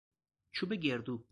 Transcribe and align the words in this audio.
چوب 0.51 0.73
گردو 0.73 1.23